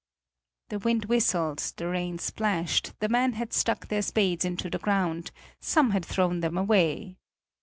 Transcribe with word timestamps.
The 0.69 0.79
wind 0.79 1.05
whistled, 1.05 1.59
the 1.77 1.87
rain 1.87 2.17
splashed, 2.17 2.99
the 3.01 3.07
men 3.07 3.33
had 3.33 3.53
stuck 3.53 3.85
their 3.87 4.01
spades 4.01 4.43
into 4.43 4.67
the 4.67 4.79
ground, 4.79 5.29
some 5.59 5.91
had 5.91 6.03
thrown 6.07 6.39
them 6.39 6.57
away. 6.57 7.19